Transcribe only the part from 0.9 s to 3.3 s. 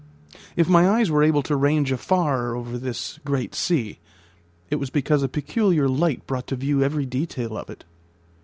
were able to range afar over this